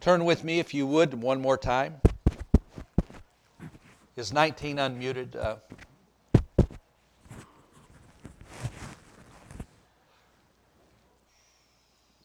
[0.00, 2.00] Turn with me, if you would, one more time.
[4.16, 5.36] Is 19 unmuted?
[5.36, 5.56] Uh,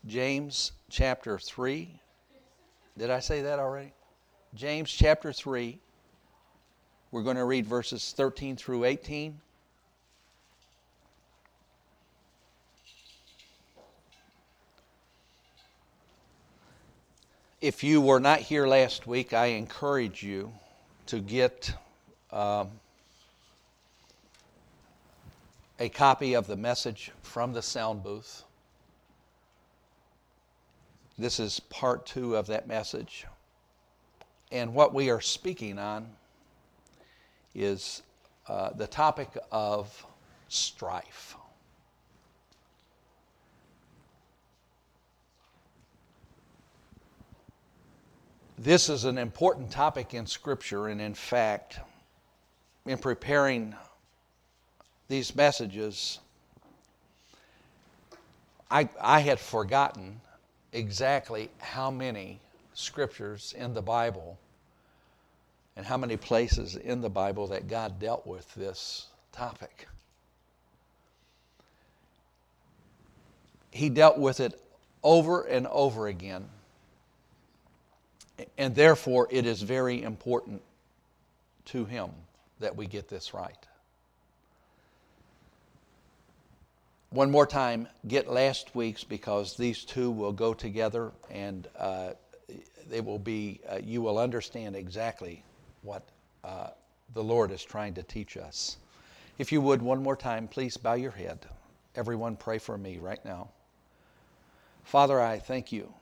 [0.05, 1.99] James chapter 3.
[2.95, 3.93] Did I say that already?
[4.53, 5.79] James chapter 3.
[7.09, 9.39] We're going to read verses 13 through 18.
[17.63, 20.51] If you were not here last week, I encourage you
[21.05, 21.73] to get
[22.29, 22.71] um,
[25.79, 28.43] a copy of the message from the sound booth.
[31.17, 33.25] This is part two of that message.
[34.51, 36.09] And what we are speaking on
[37.55, 38.01] is
[38.49, 40.05] uh, the topic of
[40.49, 41.37] strife.
[48.57, 51.79] This is an important topic in Scripture, and in fact,
[52.85, 53.75] in preparing
[55.07, 56.19] these messages,
[58.69, 60.21] I, I had forgotten
[60.71, 62.39] exactly how many
[62.73, 64.37] scriptures in the Bible
[65.75, 69.87] and how many places in the Bible that God dealt with this topic.
[73.71, 74.59] He dealt with it
[75.01, 76.49] over and over again
[78.57, 80.61] and therefore, it is very important
[81.65, 82.09] to Him
[82.59, 83.57] that we get this right.
[87.09, 92.13] One more time, get last week's because these two will go together and uh,
[92.89, 95.43] they will be, uh, you will understand exactly
[95.83, 96.03] what
[96.43, 96.69] uh,
[97.13, 98.77] the Lord is trying to teach us.
[99.37, 101.39] If you would, one more time, please bow your head.
[101.95, 103.49] Everyone, pray for me right now.
[104.83, 105.93] Father, I thank you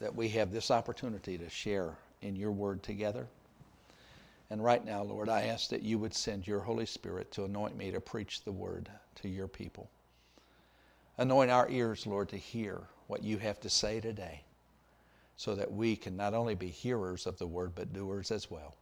[0.00, 3.26] that we have this opportunity to share in your word together.
[4.50, 7.76] And right now, Lord, I ask that you would send your Holy Spirit to anoint
[7.76, 9.90] me to preach the word to your people.
[11.18, 14.42] Anoint our ears, Lord, to hear what you have to say today
[15.36, 18.74] so that we can not only be hearers of the word, but doers as well.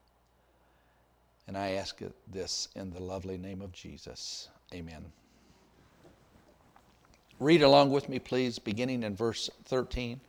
[1.46, 2.00] And I ask
[2.30, 4.48] this in the lovely name of Jesus.
[4.74, 5.04] Amen.
[7.40, 10.20] Read along with me, please, beginning in verse 13.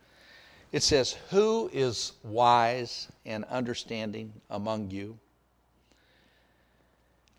[0.72, 5.18] It says, Who is wise and understanding among you?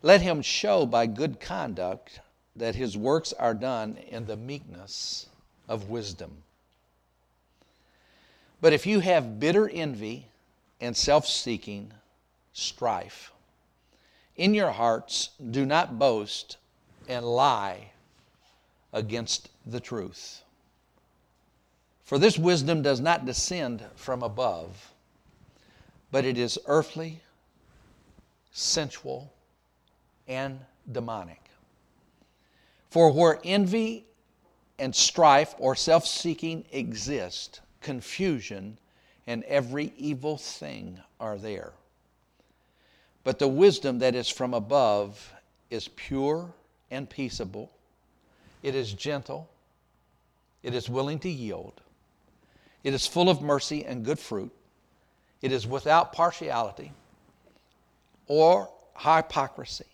[0.02, 2.20] Let him show by good conduct
[2.56, 5.28] that his works are done in the meekness
[5.68, 6.44] of wisdom.
[8.60, 10.28] But if you have bitter envy
[10.80, 11.94] and self seeking,
[12.54, 13.32] strife,
[14.36, 16.58] in your hearts do not boast
[17.08, 17.92] and lie
[18.92, 20.41] against the truth.
[22.12, 24.92] For this wisdom does not descend from above,
[26.12, 27.22] but it is earthly,
[28.52, 29.32] sensual,
[30.28, 30.60] and
[30.92, 31.40] demonic.
[32.90, 34.04] For where envy
[34.78, 38.78] and strife or self seeking exist, confusion
[39.26, 41.72] and every evil thing are there.
[43.24, 45.32] But the wisdom that is from above
[45.70, 46.52] is pure
[46.92, 47.72] and peaceable,
[48.64, 49.50] it is gentle,
[50.62, 51.82] it is willing to yield
[52.84, 54.52] it is full of mercy and good fruit.
[55.42, 56.92] It is without partiality
[58.28, 59.86] or hypocrisy.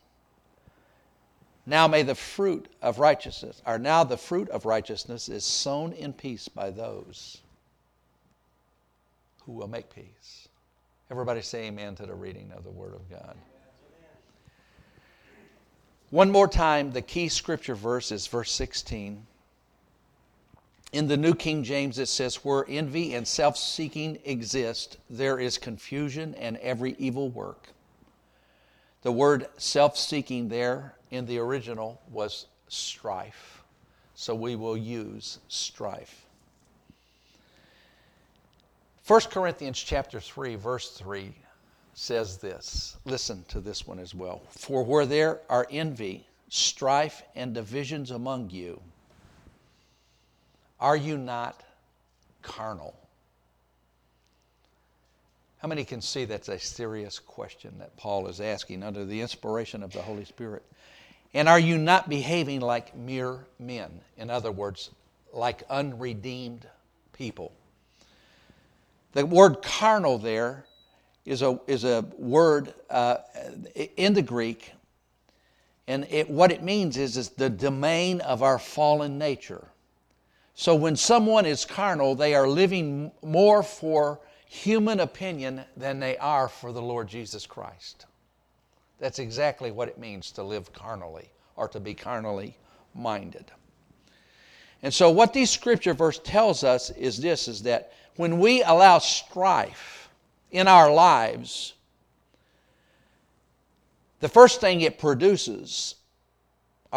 [1.66, 6.14] Now may the fruit of righteousness, or now the fruit of righteousness is sown in
[6.14, 7.42] peace by those
[9.44, 10.48] who will make peace.
[11.12, 13.36] Everybody say amen to the reading of the Word of God.
[16.10, 19.26] One more time, the key scripture verse is verse 16.
[20.94, 25.58] In the New King James, it says, Where envy and self seeking exist, there is
[25.58, 27.68] confusion and every evil work.
[29.02, 33.64] The word self seeking there in the original was strife.
[34.16, 36.26] So we will use strife.
[39.06, 41.34] 1 Corinthians chapter 3 verse 3
[41.94, 42.98] says this.
[43.06, 44.42] Listen to this one as well.
[44.50, 48.82] For where there are envy, strife and divisions among you,
[50.80, 51.62] are you not
[52.42, 52.96] carnal?
[55.60, 59.82] How many can see that's a serious question that Paul is asking under the inspiration
[59.82, 60.64] of the Holy Spirit?
[61.34, 64.02] And are you not behaving like mere men?
[64.18, 64.92] In other words,
[65.34, 66.68] like unredeemed
[67.14, 67.52] people.
[69.14, 70.66] The word carnal there
[71.26, 73.18] is a, is a word uh,
[73.98, 74.72] in the Greek,
[75.88, 79.68] and it, what it means is, is the domain of our fallen nature.
[80.60, 86.48] So when someone is carnal, they are living more for human opinion than they are
[86.48, 88.08] for the Lord Jesus Christ.
[88.98, 92.58] That's exactly what it means to live carnally or to be carnally
[92.96, 93.46] minded.
[94.82, 98.98] And so what these scripture verse tells us is this is that when we allow
[98.98, 100.10] strife
[100.50, 101.76] in our lives,
[104.22, 105.97] the first thing it produces,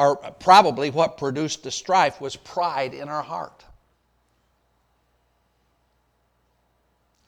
[0.00, 3.66] or probably what produced the strife, was pride in our heart.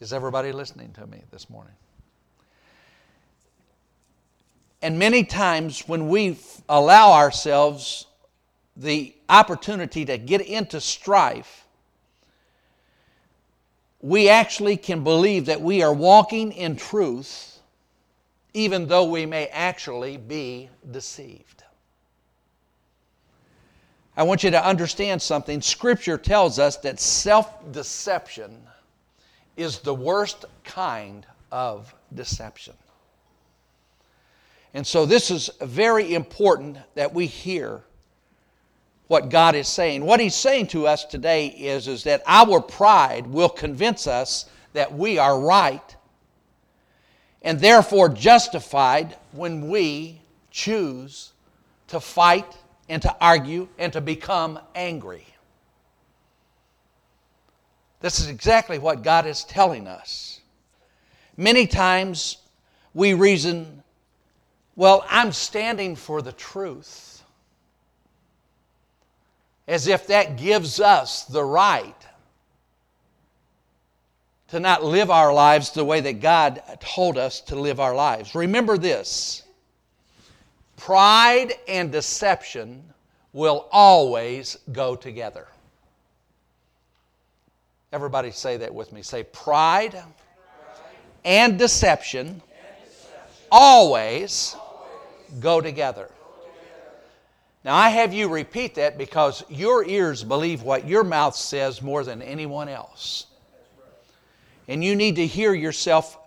[0.01, 1.75] Is everybody listening to me this morning?
[4.81, 8.07] And many times when we allow ourselves
[8.75, 11.67] the opportunity to get into strife,
[14.01, 17.61] we actually can believe that we are walking in truth,
[18.55, 21.62] even though we may actually be deceived.
[24.17, 25.63] I want you to understand something.
[25.63, 28.63] Scripture tells us that self deception
[29.57, 32.75] is the worst kind of deception.
[34.75, 37.83] And so, this is very important that we hear
[39.09, 40.05] what God is saying.
[40.05, 44.93] What He's saying to us today is, is that our pride will convince us that
[44.93, 45.97] we are right
[47.43, 50.21] and therefore justified when we
[50.51, 51.33] choose
[51.89, 52.57] to fight
[52.89, 55.27] and to argue and to become angry.
[58.01, 60.41] This is exactly what God is telling us.
[61.37, 62.39] Many times
[62.95, 63.83] we reason,
[64.77, 67.23] well, I'm standing for the truth.
[69.69, 71.95] As if that gives us the right
[74.49, 78.35] to not live our lives the way that God told us to live our lives.
[78.35, 79.42] Remember this
[80.85, 82.83] pride and deception
[83.33, 85.47] will always go together.
[87.93, 89.03] Everybody say that with me.
[89.03, 90.03] Say, pride
[91.25, 92.43] and deception
[93.49, 94.57] always
[95.39, 96.11] go together.
[97.65, 102.03] Now, I have you repeat that because your ears believe what your mouth says more
[102.03, 103.27] than anyone else.
[104.67, 106.19] And you need to hear yourself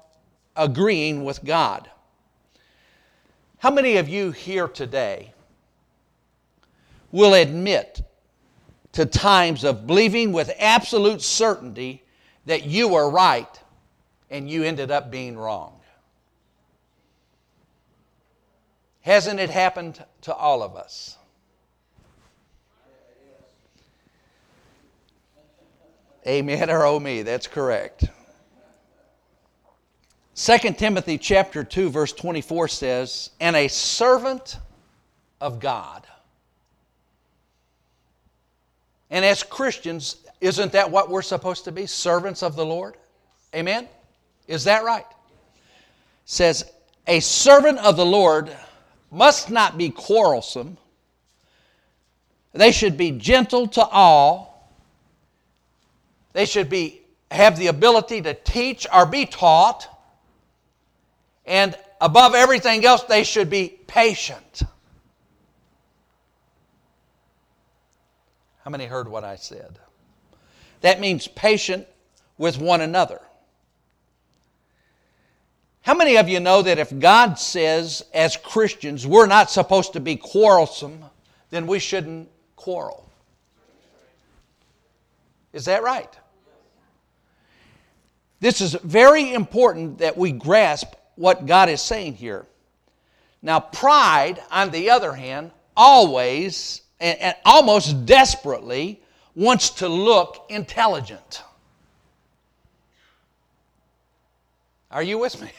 [0.56, 1.90] agreeing with God.
[3.66, 5.34] How many of you here today
[7.12, 8.04] will admit
[8.92, 12.04] to times of believing with absolute certainty
[12.46, 13.50] that you were right
[14.30, 15.80] and you ended up being wrong.
[19.02, 21.18] Hasn't it happened to all of us?
[26.28, 28.10] Amen or oh me, that's correct.
[30.36, 34.58] 2 Timothy chapter 2 verse 24 says, "And a servant
[35.42, 36.06] of God
[39.10, 41.86] and as Christians, isn't that what we're supposed to be?
[41.86, 42.98] Servants of the Lord?
[43.54, 43.88] Amen?
[44.48, 45.06] Is that right?
[46.26, 46.66] says,
[47.06, 48.56] a servant of the Lord
[49.12, 50.78] must not be quarrelsome.
[52.52, 54.72] They should be gentle to all.
[56.34, 59.88] They should be, have the ability to teach or be taught.
[61.46, 64.64] And above everything else, they should be patient.
[68.64, 69.78] How many heard what I said?
[70.82, 71.88] That means patient
[72.38, 73.22] with one another.
[75.82, 80.00] How many of you know that if God says, as Christians, we're not supposed to
[80.00, 81.06] be quarrelsome,
[81.52, 83.08] then we shouldn't quarrel?
[85.54, 86.12] Is that right?
[88.40, 92.46] This is very important that we grasp what God is saying here.
[93.42, 99.02] Now, pride, on the other hand, always and, and almost desperately
[99.36, 101.44] wants to look intelligent.
[104.90, 105.52] Are you with me?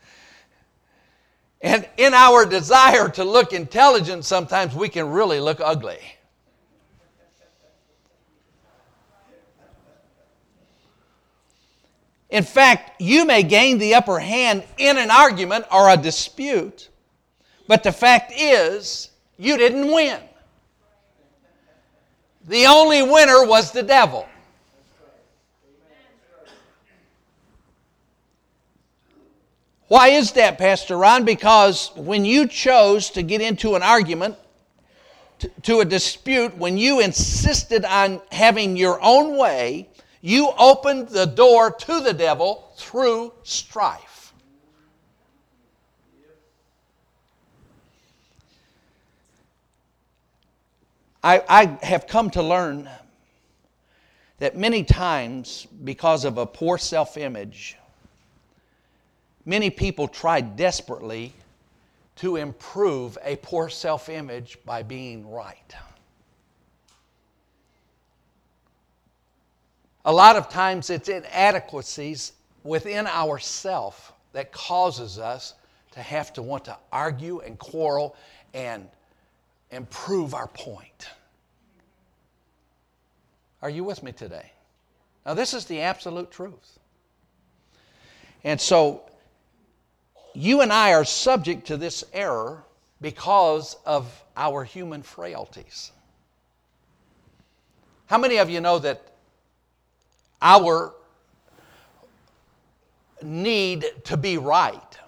[1.62, 5.98] and in our desire to look intelligent, sometimes we can really look ugly.
[12.30, 16.88] In fact, you may gain the upper hand in an argument or a dispute,
[17.66, 20.20] but the fact is, you didn't win.
[22.46, 24.26] The only winner was the devil.
[29.90, 31.24] Why is that, Pastor Ron?
[31.24, 34.36] Because when you chose to get into an argument,
[35.40, 39.88] to, to, a dispute, when you insisted on having your own way,
[40.20, 44.32] you opened the door to the devil through strife.
[51.22, 52.88] I, I have come to learn
[54.38, 57.76] that many times, because of a poor self image,
[59.44, 61.34] many people try desperately
[62.16, 65.74] to improve a poor self image by being right.
[70.04, 72.32] A lot of times it's inadequacies
[72.64, 75.54] within ourself that causes us
[75.92, 78.16] to have to want to argue and quarrel
[78.54, 78.88] and
[79.70, 81.08] improve our point.
[83.62, 84.52] Are you with me today?
[85.26, 86.78] Now, this is the absolute truth.
[88.42, 89.02] And so,
[90.32, 92.64] you and I are subject to this error
[93.00, 95.92] because of our human frailties.
[98.06, 99.09] How many of you know that
[100.40, 100.94] our
[103.22, 104.98] need to be right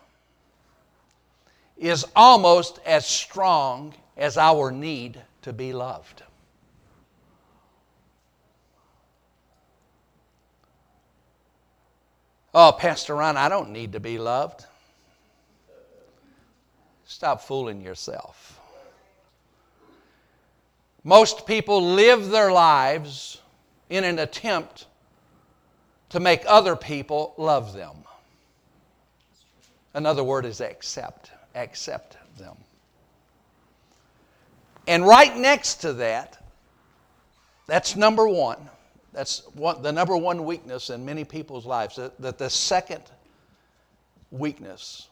[1.79, 6.23] is almost as strong as our need to be loved.
[12.55, 14.67] Oh, Pastor Ron, I don't need to be loved.
[17.07, 18.61] Stop fooling yourself.
[21.03, 23.41] Most people live their lives
[23.91, 24.87] in an attempt
[26.13, 27.97] to make other people love them.
[29.95, 31.31] Another word is accept.
[31.55, 32.55] Accept them.
[34.87, 36.39] And right next to that,
[37.67, 38.59] that's number one.
[39.15, 41.97] That's one, the number one weakness in many people's lives.
[41.97, 43.05] That, that the second
[44.31, 45.09] weakness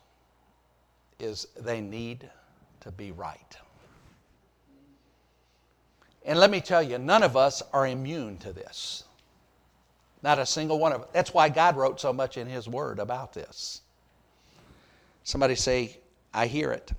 [1.18, 2.28] is they need
[2.80, 3.56] to be right.
[6.26, 9.04] And let me tell you, none of us are immune to this.
[10.22, 11.10] Not a single one of them.
[11.12, 13.80] That's why God wrote so much in His Word about this.
[15.24, 15.96] Somebody say,
[16.32, 16.92] I hear it.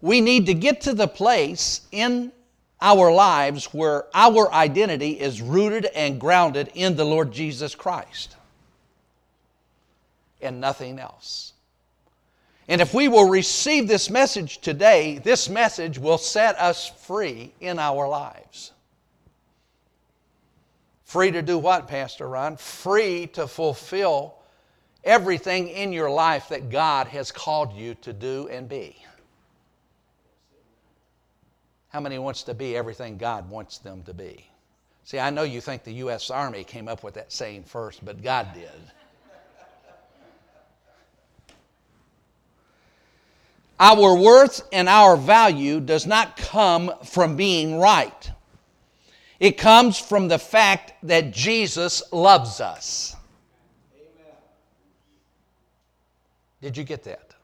[0.00, 2.30] We need to get to the place in
[2.80, 8.36] our lives where our identity is rooted and grounded in the Lord Jesus Christ
[10.42, 11.54] and nothing else.
[12.68, 17.78] And if we will receive this message today, this message will set us free in
[17.78, 18.72] our lives.
[21.14, 22.56] Free to do what, Pastor Ron?
[22.56, 24.34] Free to fulfill
[25.04, 28.96] everything in your life that God has called you to do and be.
[31.90, 34.50] How many wants to be everything God wants them to be?
[35.04, 36.30] See, I know you think the U.S.
[36.30, 38.68] Army came up with that saying first, but God did.
[43.78, 48.32] Our worth and our value does not come from being right.
[49.40, 53.16] It comes from the fact that Jesus loves us.
[53.96, 54.36] Amen.
[56.60, 57.34] Did you get that?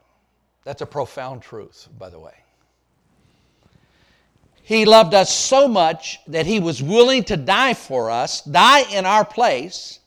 [0.63, 2.33] That's a profound truth, by the way.
[4.63, 9.05] He loved us so much that he was willing to die for us, die in
[9.05, 9.99] our place.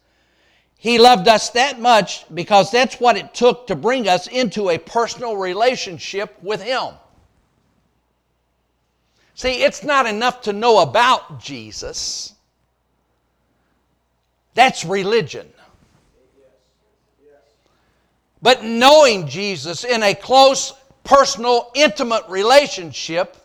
[0.79, 4.79] He loved us that much because that's what it took to bring us into a
[4.79, 6.95] personal relationship with him.
[9.35, 12.35] See, it's not enough to know about Jesus.
[14.55, 15.49] That's religion.
[18.41, 20.73] But knowing Jesus in a close,
[21.03, 23.37] personal, intimate relationship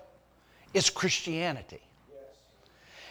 [0.74, 1.80] is Christianity.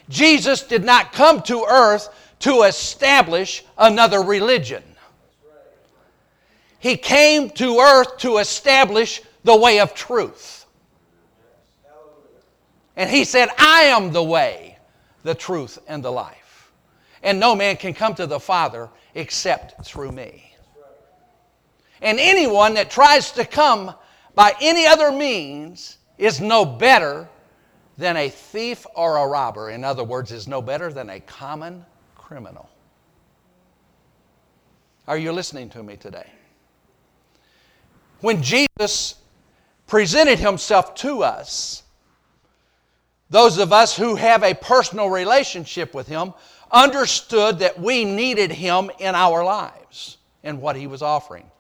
[0.09, 2.09] Jesus did not come to earth
[2.41, 4.83] to establish another religion.
[6.79, 10.58] He came to earth to establish the way of truth.
[12.99, 14.77] And he said, I am the way,
[15.23, 16.73] the truth, and the life.
[17.23, 20.53] And no man can come to the Father except through me.
[22.03, 23.95] And anyone that tries to come
[24.35, 27.29] by any other means is no better
[27.97, 29.71] than a thief or a robber.
[29.71, 31.87] In other words, is no better than a common
[32.17, 32.69] criminal.
[35.07, 36.27] Are you listening to me today?
[38.23, 39.15] When Jesus
[39.87, 41.85] presented himself to us,
[43.31, 46.33] those of us who have a personal relationship with Him
[46.71, 51.51] understood that we needed Him in our lives and what He was offering.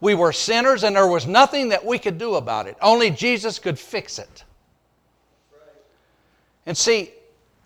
[0.00, 2.76] We were sinners and there was nothing that we could do about it.
[2.80, 4.44] Only Jesus could fix it.
[6.66, 7.12] And see,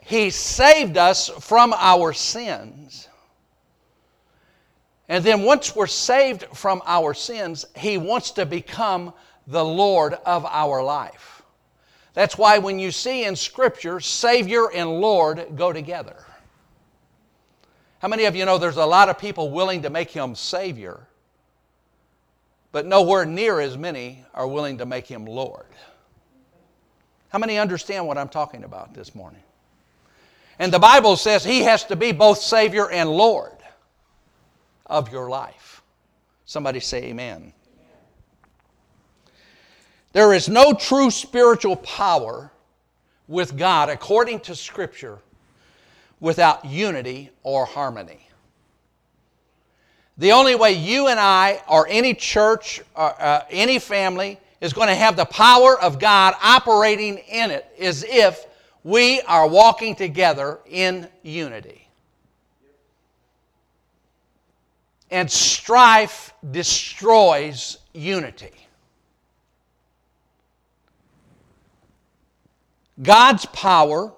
[0.00, 3.08] He saved us from our sins.
[5.08, 9.12] And then once we're saved from our sins, He wants to become
[9.48, 11.41] the Lord of our life.
[12.14, 16.16] That's why when you see in Scripture, Savior and Lord go together.
[18.00, 21.06] How many of you know there's a lot of people willing to make Him Savior,
[22.72, 25.66] but nowhere near as many are willing to make Him Lord?
[27.28, 29.42] How many understand what I'm talking about this morning?
[30.58, 33.56] And the Bible says he has to be both Savior and Lord
[34.84, 35.82] of your life.
[36.44, 37.54] Somebody say amen.
[40.12, 42.50] There is no true spiritual power
[43.28, 45.18] with God, according to Scripture,
[46.20, 48.28] without unity or harmony.
[50.18, 54.88] The only way you and I, or any church, or uh, any family, is going
[54.88, 58.46] to have the power of God operating in it is if
[58.84, 61.88] we are walking together in unity.
[65.10, 68.61] And strife destroys unity.
[73.02, 74.12] God's power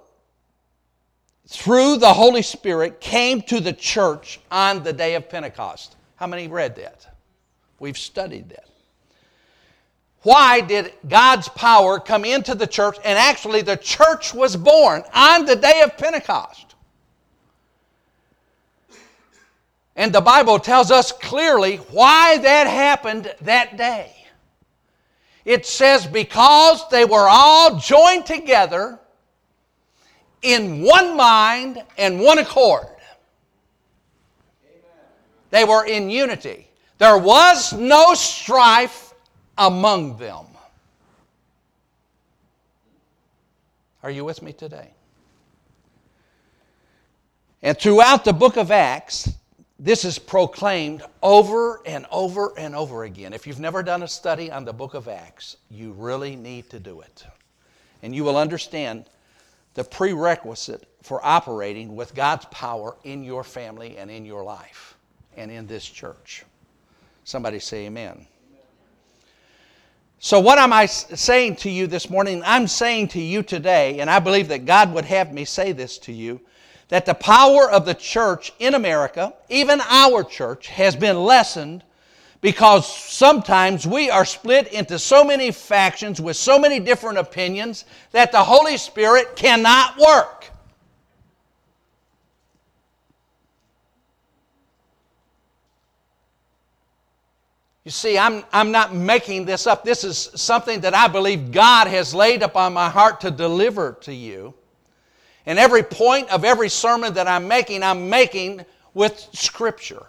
[1.48, 5.96] through the Holy Spirit came to the church on the day of Pentecost.
[6.16, 7.06] How many read that?
[7.78, 8.68] We've studied that.
[10.22, 12.96] Why did God's power come into the church?
[13.04, 16.74] And actually, the church was born on the day of Pentecost.
[19.96, 24.23] And the Bible tells us clearly why that happened that day.
[25.44, 28.98] It says, because they were all joined together
[30.42, 32.86] in one mind and one accord.
[35.50, 36.68] They were in unity.
[36.98, 39.14] There was no strife
[39.58, 40.46] among them.
[44.02, 44.90] Are you with me today?
[47.62, 49.32] And throughout the book of Acts,
[49.84, 53.34] this is proclaimed over and over and over again.
[53.34, 56.80] If you've never done a study on the book of Acts, you really need to
[56.80, 57.26] do it.
[58.02, 59.04] And you will understand
[59.74, 64.96] the prerequisite for operating with God's power in your family and in your life
[65.36, 66.44] and in this church.
[67.24, 68.26] Somebody say amen.
[70.18, 72.42] So, what am I saying to you this morning?
[72.46, 75.98] I'm saying to you today, and I believe that God would have me say this
[75.98, 76.40] to you
[76.88, 81.82] that the power of the church in America, even our church, has been lessened
[82.40, 88.32] because sometimes we are split into so many factions with so many different opinions that
[88.32, 90.50] the Holy Spirit cannot work.
[97.84, 99.84] You see, I'm, I'm not making this up.
[99.84, 104.12] This is something that I believe God has laid upon my heart to deliver to
[104.12, 104.54] you.
[105.46, 110.06] And every point of every sermon that I'm making, I'm making with Scripture.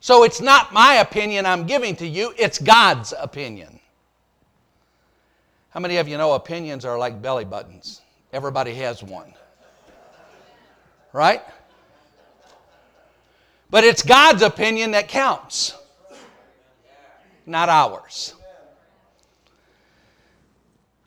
[0.00, 3.80] So it's not my opinion I'm giving to you, it's God's opinion.
[5.70, 8.00] How many of you know opinions are like belly buttons?
[8.32, 9.34] Everybody has one.
[11.12, 11.42] Right?
[13.70, 15.74] But it's God's opinion that counts,
[17.46, 18.34] not ours.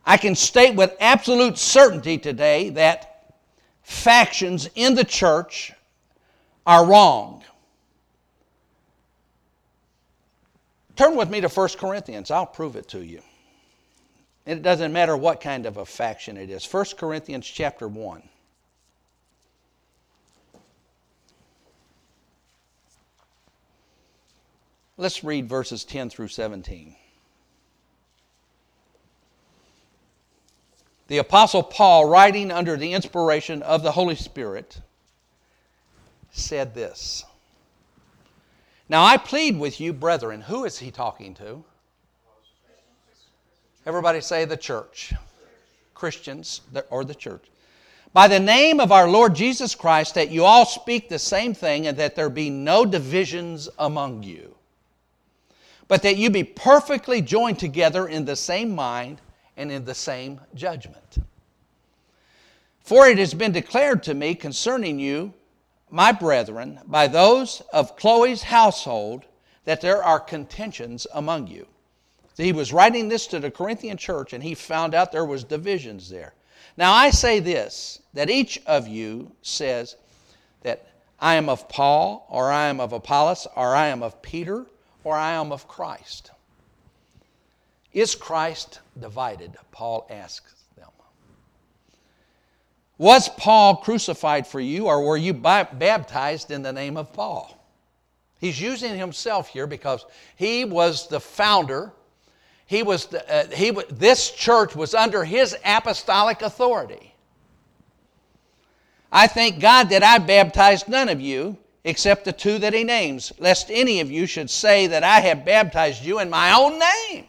[0.06, 3.36] I can state with absolute certainty today that
[3.84, 5.72] factions in the church
[6.66, 7.44] are wrong.
[10.96, 12.32] Turn with me to 1 Corinthians.
[12.32, 13.22] I'll prove it to you.
[14.46, 16.72] And it doesn't matter what kind of a faction it is.
[16.72, 18.24] 1 Corinthians chapter 1.
[24.98, 26.96] Let's read verses 10 through 17.
[31.14, 34.82] The Apostle Paul, writing under the inspiration of the Holy Spirit,
[36.32, 37.24] said this.
[38.90, 40.42] Now I plead with you, brethren.
[40.42, 41.64] Who is he talking to?
[43.86, 45.14] Everybody say the church.
[45.94, 47.46] Christians or the church.
[48.12, 51.86] By the name of our Lord Jesus Christ, that you all speak the same thing
[51.86, 54.56] and that there be no divisions among you,
[55.88, 59.22] but that you be perfectly joined together in the same mind
[59.56, 61.03] and in the same judgment.
[62.84, 65.34] For it has been declared to me concerning you,
[65.90, 69.24] my brethren, by those of Chloe's household,
[69.64, 71.66] that there are contentions among you.
[72.36, 76.10] He was writing this to the Corinthian church and he found out there was divisions
[76.10, 76.34] there.
[76.76, 79.96] Now I say this that each of you says
[80.62, 80.88] that
[81.20, 84.66] I am of Paul or I am of Apollos or I am of Peter
[85.04, 86.32] or I am of Christ.
[87.94, 89.56] Is Christ divided?
[89.72, 90.63] Paul asks.
[93.04, 97.62] Was Paul crucified for you, or were you baptized in the name of Paul?
[98.40, 100.06] He's using himself here because
[100.38, 101.92] he was the founder.
[102.66, 107.14] He was the, uh, he, this church was under his apostolic authority.
[109.12, 113.34] I thank God that I baptized none of you except the two that he names,
[113.38, 117.26] lest any of you should say that I have baptized you in my own name.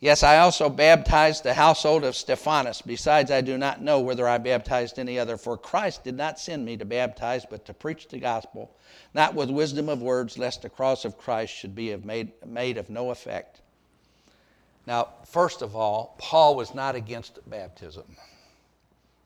[0.00, 2.80] Yes, I also baptized the household of Stephanas.
[2.80, 6.64] Besides, I do not know whether I baptized any other, for Christ did not send
[6.64, 8.74] me to baptize, but to preach the gospel,
[9.12, 12.88] not with wisdom of words, lest the cross of Christ should be made, made of
[12.88, 13.60] no effect.
[14.86, 18.16] Now, first of all, Paul was not against baptism.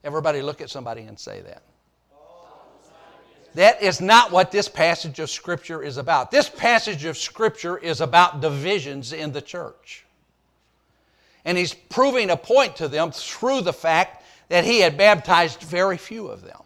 [0.02, 1.62] Everybody look at somebody and say that.
[3.54, 6.32] That is not what this passage of Scripture is about.
[6.32, 10.03] This passage of Scripture is about divisions in the church.
[11.44, 15.96] And he's proving a point to them through the fact that he had baptized very
[15.96, 16.60] few of them.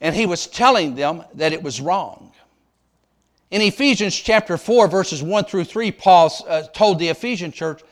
[0.00, 2.32] And he was telling them that it was wrong.
[3.50, 7.82] In Ephesians chapter 4, verses 1 through 3, Paul uh, told the Ephesian church,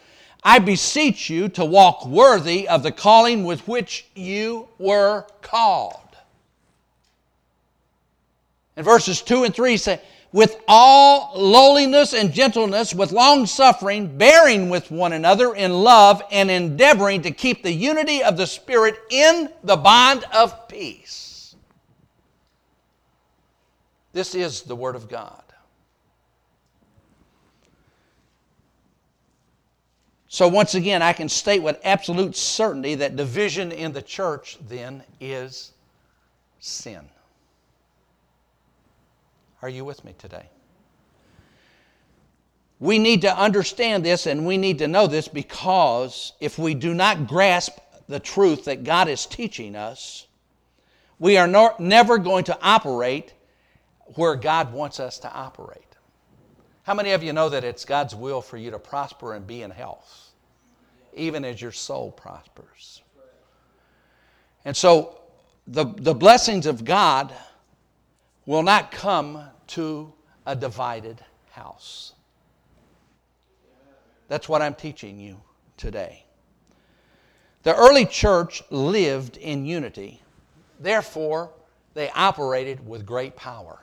[0.43, 6.01] I beseech you to walk worthy of the calling with which you were called.
[8.77, 10.01] And verses 2 and 3 say,
[10.33, 16.51] with all lowliness and gentleness, with long suffering, bearing with one another in love, and
[16.51, 21.55] endeavoring to keep the unity of the Spirit in the bond of peace.
[24.13, 25.43] This is the Word of God.
[30.29, 35.03] So, once again, I can state with absolute certainty that division in the church then
[35.21, 35.73] is
[36.59, 37.03] sin.
[39.63, 40.47] Are you with me today?
[42.81, 46.95] We need to understand this and we need to know this because if we do
[46.95, 50.27] not grasp the truth that God is teaching us,
[51.21, 51.47] we are
[51.79, 53.35] never going to operate
[54.17, 55.79] where God wants us to operate.
[56.83, 59.63] How many of you know that it's God's will for you to prosper and be
[59.63, 60.33] in health,
[61.15, 63.03] even as your soul prospers?
[64.65, 65.21] And so
[65.69, 67.33] the, the blessings of God
[68.47, 70.13] will not come to
[70.47, 72.15] a divided house.
[74.29, 75.41] That's what I'm teaching you
[75.77, 76.25] today.
[77.63, 80.21] The early church lived in unity,
[80.81, 81.51] therefore,
[81.95, 83.79] they operated with great power.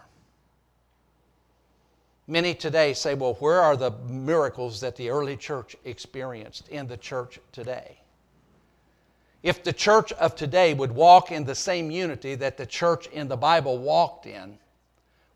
[2.28, 6.98] Many today say, well, where are the miracles that the early church experienced in the
[6.98, 7.99] church today?
[9.42, 13.28] If the church of today would walk in the same unity that the church in
[13.28, 14.58] the Bible walked in,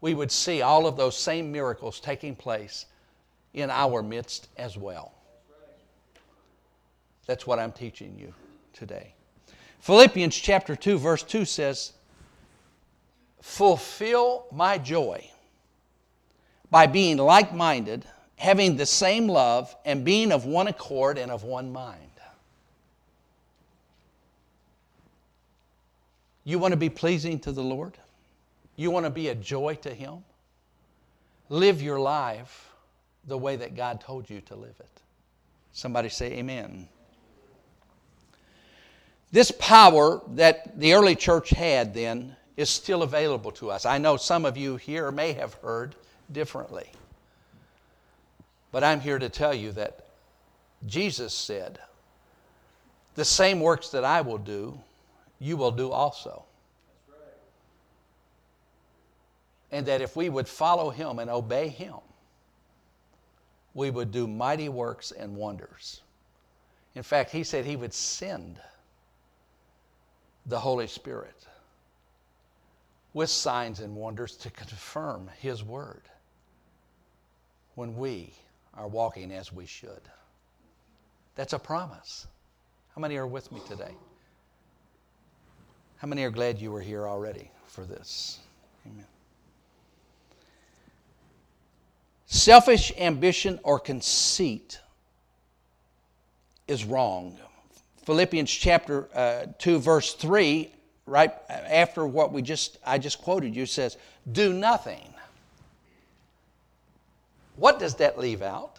[0.02, 2.86] we would see all of those same miracles taking place
[3.54, 5.14] in our midst as well.
[7.26, 8.34] That's what I'm teaching you
[8.74, 9.14] today.
[9.80, 11.94] Philippians chapter 2, verse 2 says,
[13.42, 15.30] Fulfill my joy
[16.70, 21.44] by being like minded, having the same love, and being of one accord and of
[21.44, 22.13] one mind.
[26.44, 27.98] You want to be pleasing to the Lord?
[28.76, 30.24] You want to be a joy to Him?
[31.50, 32.70] Live your life
[33.28, 35.02] the way that God told you to live it.
[35.72, 36.88] Somebody say, Amen.
[39.32, 43.86] This power that the early church had then is still available to us.
[43.86, 45.96] I know some of you here may have heard
[46.32, 46.88] differently.
[48.72, 50.06] But I'm here to tell you that
[50.86, 51.80] Jesus said,
[53.16, 54.80] The same works that I will do,
[55.44, 56.46] you will do also.
[59.72, 61.98] And that if we would follow him and obey him,
[63.74, 66.02] we would do mighty works and wonders.
[66.96, 68.58] In fact, he said he would send
[70.46, 71.46] the Holy Spirit
[73.14, 76.04] with signs and wonders to confirm his word
[77.76, 78.32] when we
[78.76, 80.02] are walking as we should.
[81.36, 82.28] That's a promise.
[82.96, 83.96] How many are with me today?
[86.04, 88.40] How many are glad you were here already for this?
[88.86, 89.06] Amen.
[92.26, 94.82] Selfish ambition or conceit
[96.68, 97.38] is wrong.
[98.04, 100.70] Philippians chapter uh, 2 verse 3
[101.06, 103.96] right after what we just I just quoted you says
[104.30, 105.14] do nothing.
[107.56, 108.78] What does that leave out?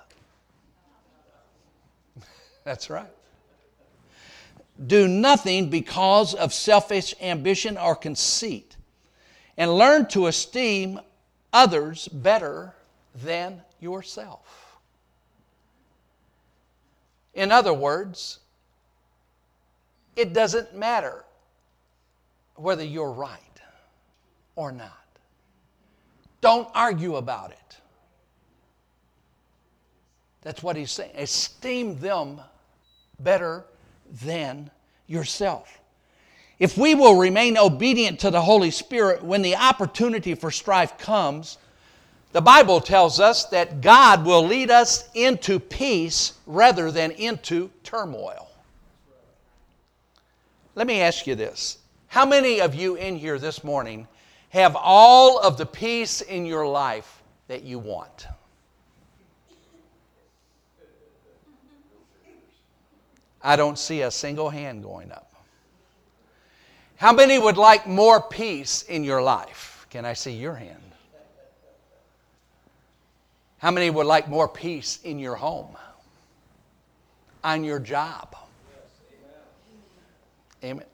[2.65, 3.09] That's right.
[4.87, 8.77] Do nothing because of selfish ambition or conceit,
[9.57, 11.01] and learn to esteem
[11.53, 12.75] others better
[13.15, 14.79] than yourself.
[17.35, 18.41] In other words,
[20.17, 21.25] it doesn't matter
[22.57, 23.41] whether you're right
[24.57, 24.93] or not.
[26.41, 27.77] Don't argue about it.
[30.43, 31.13] That's what he's saying.
[31.17, 32.41] Esteem them
[33.19, 33.65] better
[34.11, 34.71] than
[35.07, 35.81] yourself.
[36.59, 41.59] If we will remain obedient to the Holy Spirit when the opportunity for strife comes,
[42.35, 48.51] The Bible tells us that God will lead us into peace rather than into turmoil.
[50.75, 51.79] Let me ask you this.
[52.09, 54.09] How many of you in here this morning
[54.49, 58.27] have all of the peace in your life that you want?
[63.45, 65.31] I don't see a single hand going up.
[66.97, 69.87] How many would like more peace in your life?
[69.91, 70.81] Can I see your hand?
[73.59, 75.77] How many would like more peace in your home?
[77.43, 78.35] On your job?
[80.63, 80.87] Amen.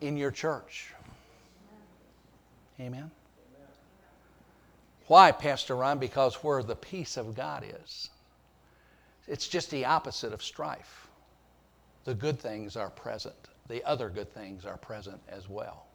[0.00, 0.92] In your church?
[2.80, 3.10] Amen.
[5.06, 6.00] Why, Pastor Ron?
[6.00, 8.10] Because where the peace of God is,
[9.28, 11.08] it's just the opposite of strife.
[12.04, 13.34] The good things are present,
[13.68, 15.86] the other good things are present as well.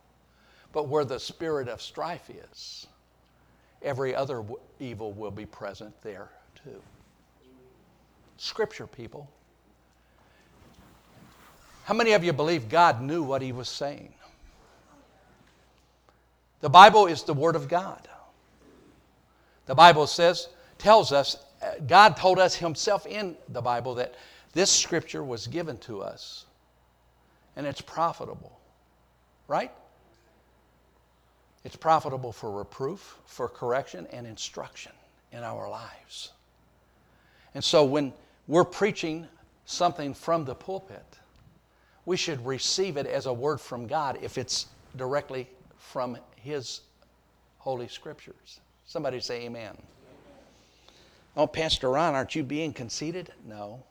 [0.73, 2.87] But where the spirit of strife is,
[3.81, 4.43] every other
[4.79, 6.29] evil will be present there
[6.63, 6.81] too.
[8.37, 9.29] Scripture, people.
[11.85, 14.13] How many of you believe God knew what He was saying?
[16.61, 18.07] The Bible is the Word of God.
[19.65, 21.37] The Bible says, tells us,
[21.87, 24.15] God told us Himself in the Bible that
[24.53, 26.45] this Scripture was given to us
[27.55, 28.59] and it's profitable,
[29.47, 29.71] right?
[31.63, 34.91] It's profitable for reproof, for correction, and instruction
[35.31, 36.31] in our lives.
[37.53, 38.13] And so when
[38.47, 39.27] we're preaching
[39.65, 41.05] something from the pulpit,
[42.05, 45.47] we should receive it as a word from God if it's directly
[45.77, 46.81] from His
[47.59, 48.59] Holy Scriptures.
[48.85, 49.77] Somebody say amen.
[51.35, 53.31] Oh, Pastor Ron, aren't you being conceited?
[53.45, 53.83] No.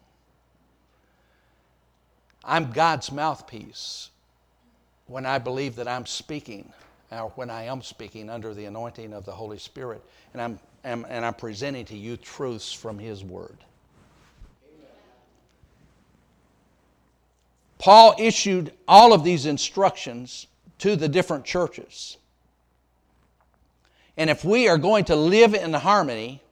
[2.44, 4.10] I'm God's mouthpiece
[5.06, 6.72] when I believe that I'm speaking
[7.10, 11.04] or when I am speaking under the anointing of the Holy Spirit, and I'm, am,
[11.08, 13.56] and I'm presenting to you truths from His Word.
[17.78, 20.46] Paul issued all of these instructions
[20.78, 22.18] to the different churches.
[24.16, 26.42] And if we are going to live in harmony,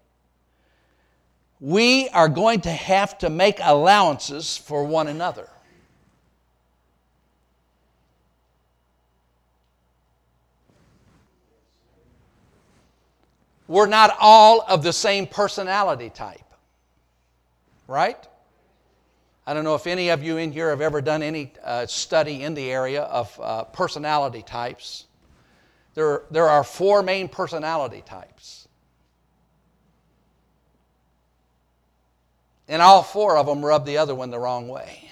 [1.61, 5.49] we are going to have to make allowances for one another.
[13.69, 16.41] we're not all of the same personality type.
[17.87, 18.27] Right?
[19.47, 22.43] I don't know if any of you in here have ever done any uh, study
[22.43, 25.07] in the area of uh, personality types.
[25.95, 28.68] There, there are four main personality types.
[32.69, 35.05] And all four of them rub the other one the wrong way.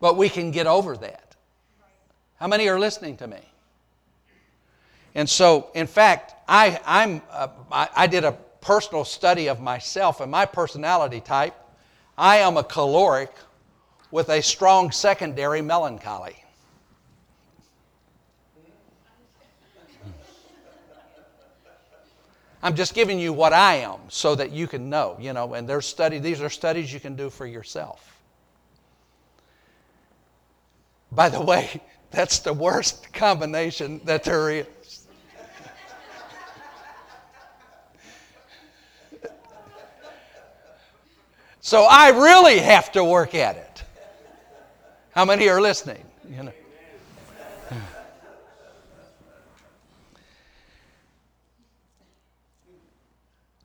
[0.00, 1.34] but we can get over that.
[2.38, 3.40] How many are listening to me?
[5.14, 10.20] And so, in fact, I, I'm, uh, I, I did a personal study of myself
[10.20, 11.54] and my personality type.
[12.18, 13.32] I am a choleric
[14.10, 16.43] with a strong secondary melancholy.
[22.64, 25.68] I'm just giving you what I am so that you can know, you know, and
[25.68, 28.22] there's study, these are studies you can do for yourself.
[31.12, 34.66] By the way, that's the worst combination that there is.
[41.60, 43.82] So I really have to work at it.
[45.10, 46.02] How many are listening?
[46.30, 46.52] You know.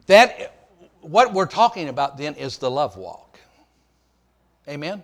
[0.09, 0.55] That
[1.01, 3.39] what we're talking about then is the love walk.
[4.67, 5.03] Amen.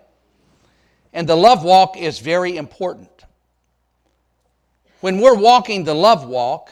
[1.14, 3.24] And the love walk is very important.
[5.02, 6.72] When we're walking the love walk,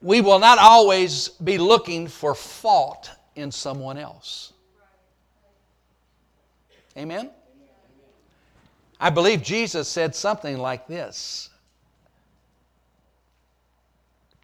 [0.00, 4.52] we will not always be looking for fault in someone else.
[6.96, 7.30] Amen?
[9.00, 11.50] I believe Jesus said something like this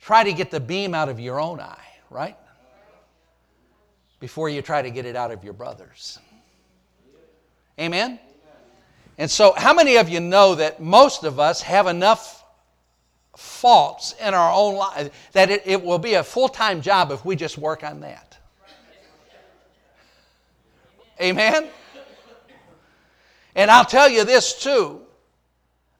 [0.04, 2.36] Try to get the beam out of your own eye, right?
[4.20, 6.18] Before you try to get it out of your brother's.
[7.80, 8.20] Amen?
[9.16, 12.44] And so, how many of you know that most of us have enough
[13.34, 17.24] faults in our own life that it, it will be a full time job if
[17.24, 18.36] we just work on that?
[21.18, 21.66] Amen?
[23.54, 25.00] And I'll tell you this too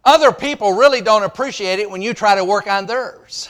[0.05, 3.49] other people really don't appreciate it when you try to work on theirs.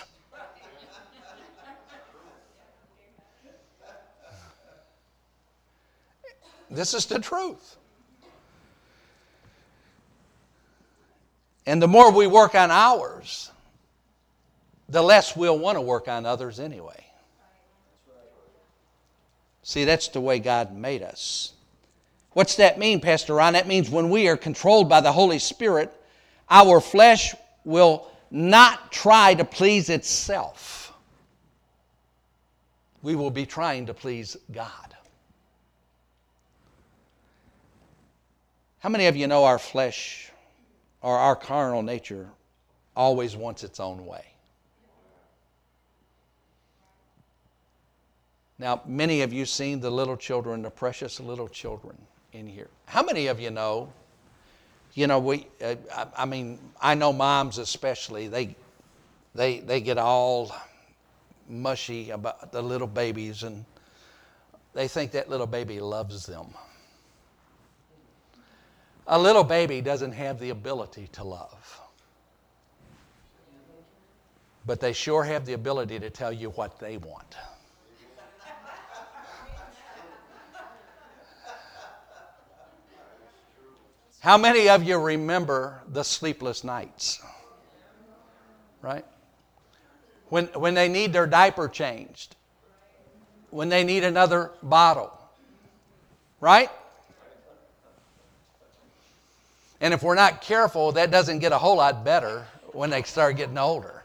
[6.70, 7.77] This is the truth.
[11.66, 13.50] And the more we work on ours,
[14.88, 17.05] the less we'll want to work on others anyway.
[19.62, 21.53] See, that's the way God made us.
[22.33, 23.55] What's that mean, Pastor Ron?
[23.55, 25.92] That means when we are controlled by the Holy Spirit,
[26.50, 30.92] our flesh will not try to please itself.
[33.03, 34.93] We will be trying to please God.
[38.84, 40.30] How many of you know our flesh
[41.00, 42.28] or our carnal nature
[42.94, 44.26] always wants its own way?
[48.58, 51.96] Now, many of you seen the little children, the precious little children
[52.34, 52.68] in here.
[52.84, 53.90] How many of you know?
[54.92, 55.46] You know, we.
[55.64, 58.28] Uh, I, I mean, I know moms especially.
[58.28, 58.54] They,
[59.34, 60.54] they, they get all
[61.48, 63.64] mushy about the little babies, and
[64.74, 66.48] they think that little baby loves them.
[69.06, 71.80] A little baby doesn't have the ability to love.
[74.66, 77.36] But they sure have the ability to tell you what they want.
[84.20, 87.20] How many of you remember the sleepless nights?
[88.80, 89.04] Right?
[90.30, 92.34] When, when they need their diaper changed,
[93.50, 95.12] when they need another bottle,
[96.40, 96.70] right?
[99.84, 103.36] And if we're not careful, that doesn't get a whole lot better when they start
[103.36, 104.02] getting older.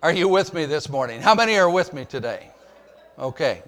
[0.00, 1.20] Are you with me this morning?
[1.20, 2.50] How many are with me today?
[3.18, 3.64] Okay.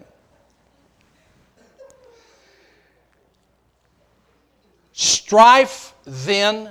[4.92, 6.70] Strife, then,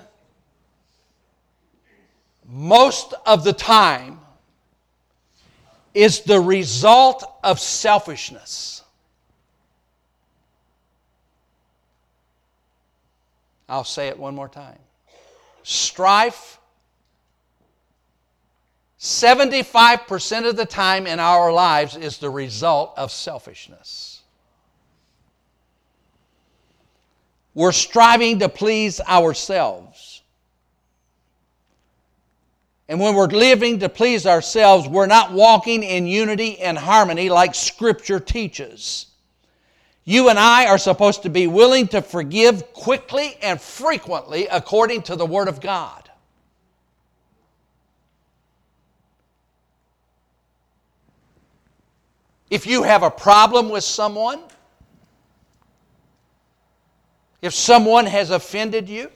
[2.64, 4.20] most of the time,
[5.94, 8.82] is the result of selfishness.
[13.68, 14.80] I'll say it one more time.
[15.64, 16.58] Strife,
[19.00, 24.22] 75% of the time in our lives is the result of selfishness.
[27.54, 30.13] We're striving to please ourselves.
[32.90, 37.56] And when we're living to please ourselves, we're not walking in unity and harmony like
[37.56, 39.08] Scripture teaches.
[40.06, 45.16] You and I are supposed to be willing to forgive quickly and frequently according to
[45.16, 46.10] the Word of God.
[52.50, 54.44] If you have a problem with someone,
[57.42, 59.10] if someone has offended you,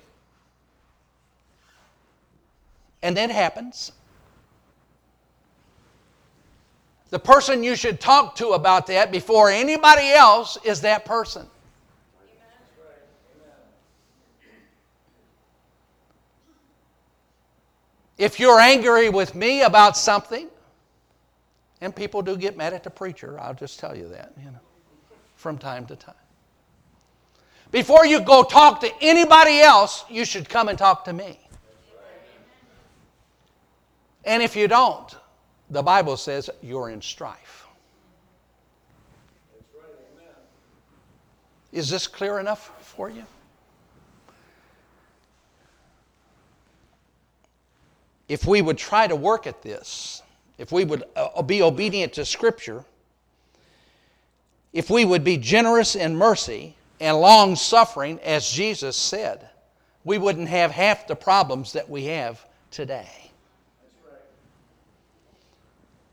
[3.01, 3.91] and it happens,
[7.09, 11.47] the person you should talk to about that before anybody else is that person.
[18.17, 20.49] If you're angry with me about something,
[21.81, 24.59] and people do get mad at the preacher, I'll just tell you that, you know,
[25.35, 26.15] from time to time.
[27.69, 31.39] Before you go talk to anybody else, you should come and talk to me.
[34.27, 35.15] And if you don't,
[35.69, 37.65] the Bible says you're in strife.
[41.71, 43.23] Is this clear enough for you?
[48.27, 50.21] If we would try to work at this,
[50.57, 52.83] if we would uh, be obedient to Scripture,
[54.73, 59.47] if we would be generous in mercy and long suffering, as Jesus said,
[60.03, 63.26] we wouldn't have half the problems that we have today.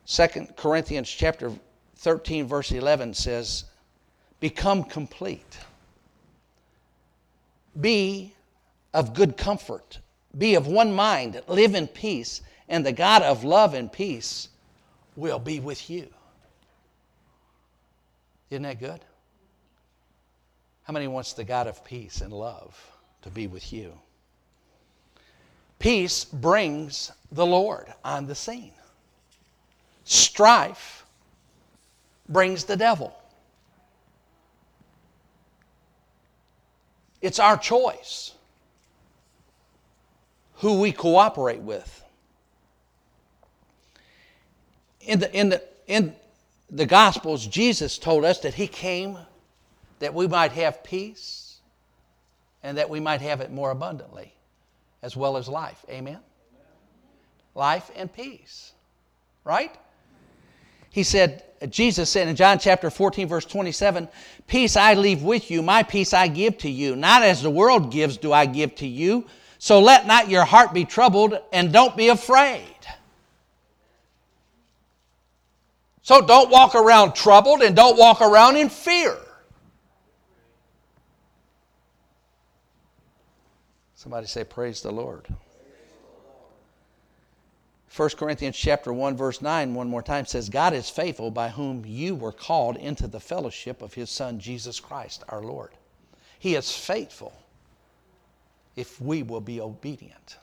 [0.04, 1.52] Second Corinthians chapter
[1.96, 3.64] 13 verse 11 says,
[4.40, 5.58] "Become complete.
[7.80, 8.34] Be
[8.92, 9.98] of good comfort.
[10.36, 11.42] Be of one mind.
[11.48, 14.48] Live in peace, and the God of love and peace
[15.16, 16.12] will be with you.
[18.50, 19.00] Isn't that good?
[20.84, 22.78] How many wants the God of peace and love
[23.22, 23.98] to be with you?
[25.78, 28.74] Peace brings the Lord on the scene.
[30.04, 31.04] Strife
[32.28, 33.16] brings the devil.
[37.20, 38.32] It's our choice
[40.56, 42.04] who we cooperate with
[45.06, 46.14] in the, in the, in
[46.70, 49.18] the Gospels, Jesus told us that He came
[49.98, 51.58] that we might have peace
[52.62, 54.32] and that we might have it more abundantly,
[55.02, 55.84] as well as life.
[55.88, 56.18] Amen?
[57.54, 58.72] Life and peace,
[59.44, 59.74] right?
[60.94, 64.08] He said, Jesus said in John chapter 14, verse 27,
[64.46, 66.94] Peace I leave with you, my peace I give to you.
[66.94, 69.26] Not as the world gives, do I give to you.
[69.58, 72.76] So let not your heart be troubled, and don't be afraid.
[76.02, 79.16] So don't walk around troubled and don't walk around in fear.
[83.96, 85.26] Somebody say, Praise the Lord.
[87.96, 91.84] 1 Corinthians chapter 1 verse 9 one more time says God is faithful by whom
[91.86, 95.70] you were called into the fellowship of his son Jesus Christ our Lord.
[96.40, 97.32] He is faithful
[98.74, 100.38] if we will be obedient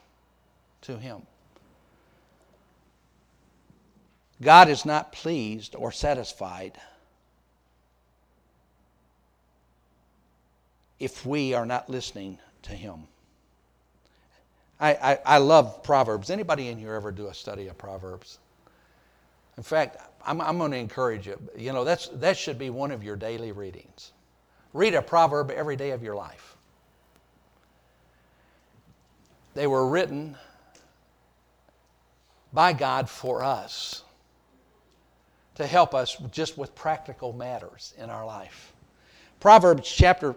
[0.84, 1.24] to him.
[4.42, 6.80] God is not pleased or satisfied
[11.00, 13.08] if we are not listening to him.
[14.82, 16.32] I, I, I, love Proverbs.
[16.32, 18.40] Anybody in here ever do a study of Proverbs?
[19.56, 21.40] In fact, I'm, I'm going to encourage you.
[21.56, 24.12] You know, that's, that should be one of your daily readings.
[24.74, 26.58] Read a proverb every day of your life.
[29.54, 30.36] They were written
[32.52, 34.04] by God for us
[35.56, 38.74] to help us just with practical matters in our life.
[39.40, 40.36] Proverbs chapter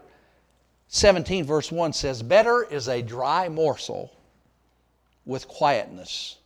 [0.89, 4.11] 17, verse 1 says, Better is a dry morsel
[5.27, 6.37] with quietness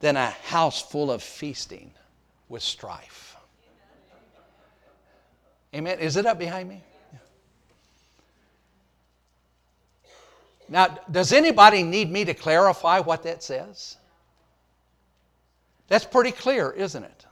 [0.00, 1.92] than a house full of feasting
[2.48, 3.36] with strife.
[5.74, 5.98] Amen.
[6.00, 6.82] Is it up behind me?
[10.68, 13.96] Now, does anybody need me to clarify what that says?
[15.88, 17.26] That's pretty clear, isn't it?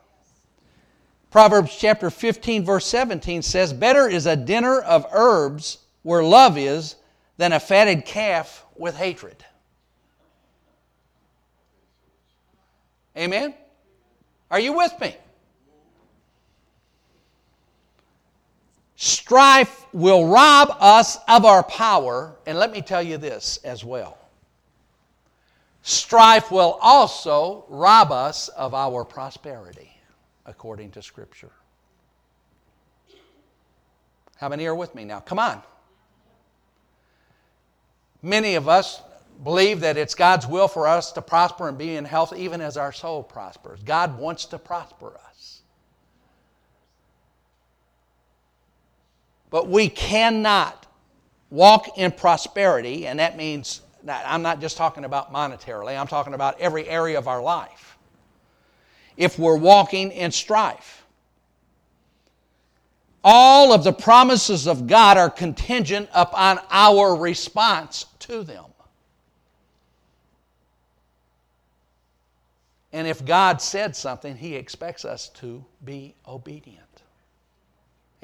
[1.31, 6.97] Proverbs chapter 15, verse 17 says, Better is a dinner of herbs where love is
[7.37, 9.45] than a fatted calf with hatred.
[13.17, 13.55] Amen?
[14.51, 15.17] Are you with me?
[18.97, 24.19] Strife will rob us of our power, and let me tell you this as well.
[25.83, 29.91] Strife will also rob us of our prosperity,
[30.47, 31.53] according to Scripture.
[34.37, 35.21] How many are with me now?
[35.21, 35.63] Come on.
[38.23, 39.01] Many of us
[39.43, 42.77] believe that it's God's will for us to prosper and be in health even as
[42.77, 43.81] our soul prospers.
[43.85, 45.63] God wants to prosper us.
[49.51, 50.87] But we cannot
[51.51, 56.61] walk in prosperity, and that means I'm not just talking about monetarily, I'm talking about
[56.61, 57.97] every area of our life.
[59.17, 61.05] If we're walking in strife,
[63.25, 68.65] all of the promises of God are contingent upon our response to them.
[72.93, 77.03] And if God said something, He expects us to be obedient.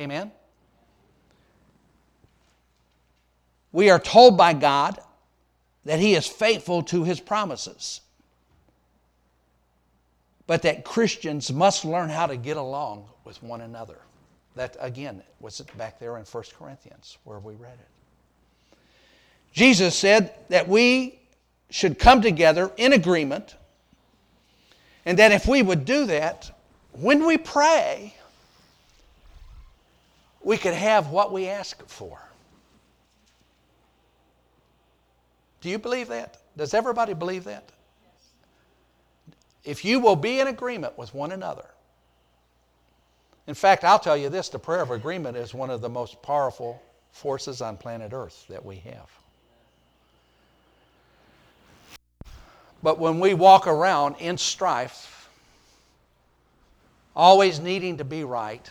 [0.00, 0.32] Amen?
[3.72, 4.98] We are told by God
[5.84, 8.00] that He is faithful to His promises,
[10.46, 13.98] but that Christians must learn how to get along with one another.
[14.56, 18.76] That, again, was back there in 1 Corinthians where we read it.
[19.52, 21.18] Jesus said that we
[21.70, 23.56] should come together in agreement
[25.06, 26.50] and that if we would do that,
[26.92, 28.14] when we pray,
[30.42, 32.18] we could have what we ask for.
[35.60, 36.36] Do you believe that?
[36.56, 37.64] Does everybody believe that?
[39.64, 41.64] If you will be in agreement with one another.
[43.46, 46.22] In fact, I'll tell you this the prayer of agreement is one of the most
[46.22, 46.82] powerful
[47.12, 49.10] forces on planet Earth that we have.
[52.84, 55.30] But when we walk around in strife,
[57.16, 58.70] always needing to be right,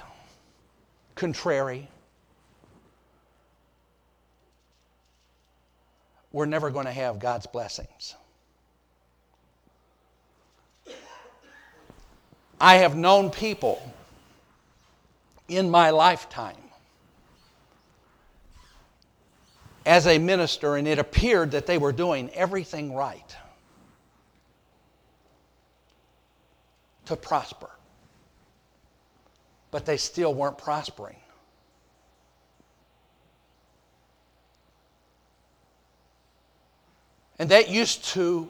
[1.15, 1.87] contrary,
[6.31, 8.13] we're never going to have God's blessings.
[12.61, 13.81] I have known people
[15.47, 16.55] in my lifetime
[19.87, 23.35] as a minister, and it appeared that they were doing everything right.
[27.05, 27.69] To prosper.
[29.71, 31.17] But they still weren't prospering.
[37.39, 38.47] And that used to,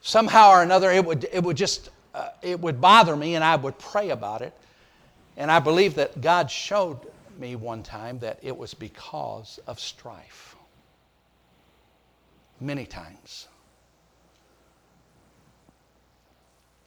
[0.00, 3.56] somehow or another, it would, it would just, uh, it would bother me and I
[3.56, 4.52] would pray about it.
[5.36, 6.98] And I believe that God showed
[7.38, 10.56] me one time that it was because of strife.
[12.60, 13.48] Many times.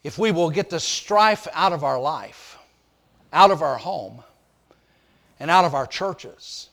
[0.03, 2.57] If we will get the strife out of our life,
[3.33, 4.23] out of our home,
[5.39, 6.69] and out of our churches,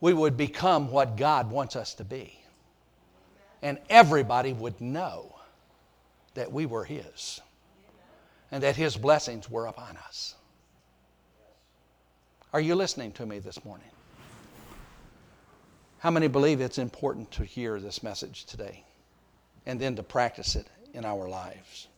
[0.00, 2.38] we would become what God wants us to be.
[3.62, 5.34] And everybody would know
[6.34, 7.40] that we were His
[8.50, 10.34] and that His blessings were upon us.
[12.52, 13.88] Are you listening to me this morning?
[15.98, 18.84] How many believe it's important to hear this message today
[19.64, 21.88] and then to practice it in our lives?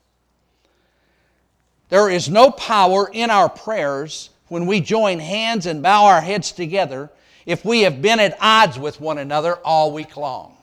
[1.89, 6.53] There is no power in our prayers when we join hands and bow our heads
[6.53, 7.11] together
[7.45, 10.57] if we have been at odds with one another all week long.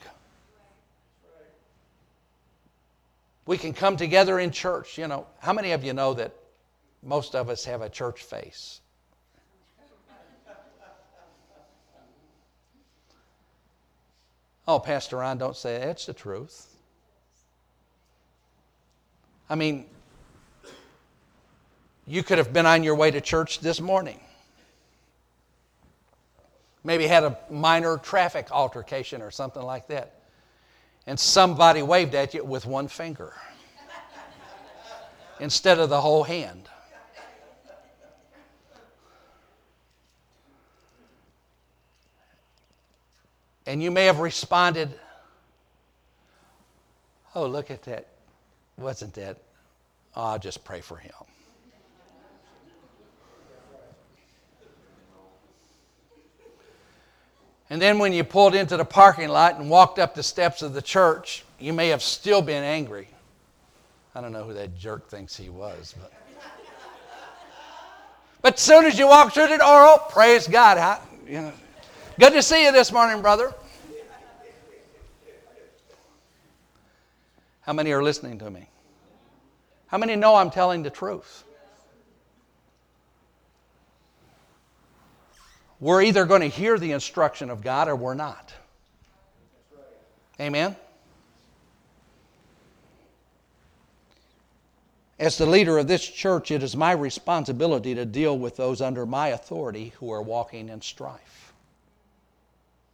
[3.45, 4.97] We can come together in church.
[4.97, 6.33] You know, how many of you know that
[7.01, 8.79] most of us have a church face?
[14.65, 15.89] Oh, Pastor Ron, don't say it.
[15.89, 16.67] It's the truth.
[19.49, 19.85] I mean,
[22.05, 24.19] you could have been on your way to church this morning.
[26.83, 30.19] Maybe had a minor traffic altercation or something like that.
[31.07, 33.33] And somebody waved at you with one finger
[35.39, 36.67] instead of the whole hand.
[43.65, 44.93] And you may have responded,
[47.35, 48.07] Oh, look at that.
[48.77, 49.37] Wasn't that?
[50.15, 51.13] Oh, I'll just pray for him.
[57.73, 60.75] And then when you pulled into the parking lot and walked up the steps of
[60.75, 63.07] the church, you may have still been angry.
[64.13, 66.13] I don't know who that jerk thinks he was, but.
[68.43, 70.77] But as soon as you walk through the door, oh, praise God.
[70.77, 71.53] How, you know,
[72.19, 73.51] good to see you this morning, brother.
[77.61, 78.69] How many are listening to me?
[79.87, 81.43] How many know I'm telling the truth?
[85.79, 88.53] We're either going to hear the instruction of God or we're not.
[90.39, 90.75] Amen?
[95.19, 99.05] As the leader of this church, it is my responsibility to deal with those under
[99.05, 101.53] my authority who are walking in strife.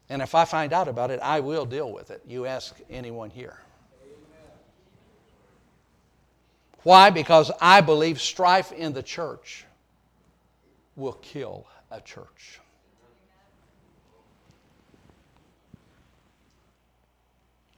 [0.09, 2.21] And if I find out about it, I will deal with it.
[2.27, 3.57] You ask anyone here.
[6.83, 7.09] Why?
[7.09, 9.65] Because I believe strife in the church
[10.95, 12.59] will kill a church.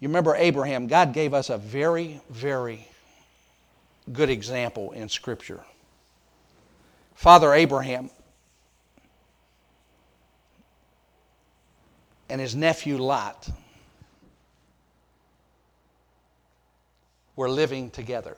[0.02, 2.88] You remember Abraham, God gave us a very, very
[4.12, 5.62] good example in Scripture.
[7.14, 8.10] Father Abraham
[12.30, 13.48] and his nephew Lot
[17.36, 18.38] were living together.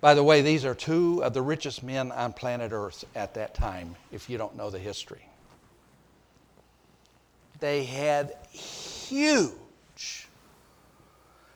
[0.00, 3.54] By the way, these are two of the richest men on planet Earth at that
[3.54, 5.26] time, if you don't know the history
[7.60, 10.28] they had huge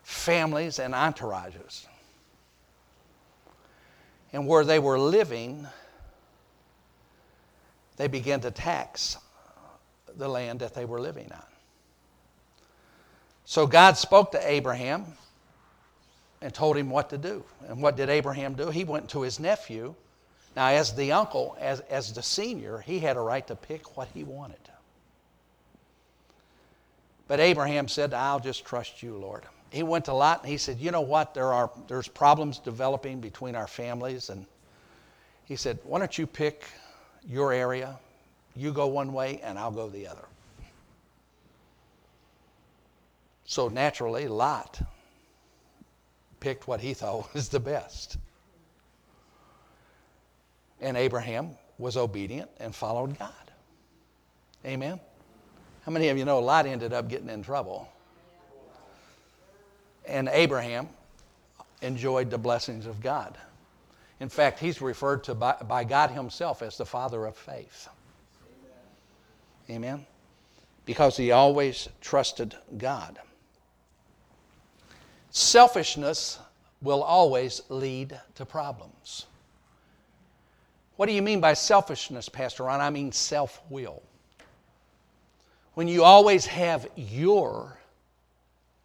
[0.03, 1.87] families and entourages.
[4.33, 5.67] And where they were living,
[7.97, 9.17] they began to tax
[10.17, 11.45] the land that they were living on.
[13.45, 15.07] So God spoke to Abraham
[16.43, 17.45] and told him what to do.
[17.69, 18.69] And what did Abraham do?
[18.71, 19.95] He went to his nephew.
[20.55, 24.09] Now, as the uncle, as, as the senior, he had a right to pick what
[24.13, 24.59] he wanted.
[27.29, 29.45] But Abraham said, I'll just trust you, Lord.
[29.71, 31.35] He went to Lot and he said, You know what?
[31.35, 34.31] There are, there's problems developing between our families.
[34.31, 34.47] And
[35.45, 36.65] he said, Why don't you pick
[37.29, 37.99] your area?
[38.57, 40.25] You go one way and I'll go the other.
[43.45, 44.81] So naturally, Lot
[46.41, 48.17] picked what he thought was the best.
[50.81, 53.33] And Abraham was obedient and followed God.
[54.65, 54.99] Amen.
[55.89, 57.89] How many of you know Lot ended up getting in trouble?
[60.05, 60.87] And Abraham
[61.81, 63.39] enjoyed the blessings of God.
[64.21, 67.89] In fact, he's referred to by, by God himself as the father of faith.
[69.71, 70.05] Amen.
[70.85, 73.19] Because he always trusted God.
[75.31, 76.39] Selfishness
[76.83, 79.25] will always lead to problems.
[80.97, 82.83] What do you mean by selfishness, Pastor Ron?
[82.83, 84.03] I mean self will
[85.79, 87.79] when you always have your